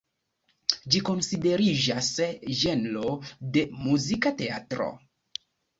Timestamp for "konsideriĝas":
1.09-2.11